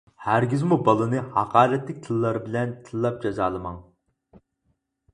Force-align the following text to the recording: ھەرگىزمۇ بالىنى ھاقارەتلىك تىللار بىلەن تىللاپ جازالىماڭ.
ھەرگىزمۇ 0.27 0.77
بالىنى 0.87 1.21
ھاقارەتلىك 1.35 2.01
تىللار 2.07 2.41
بىلەن 2.49 2.75
تىللاپ 2.91 3.23
جازالىماڭ. 3.27 3.81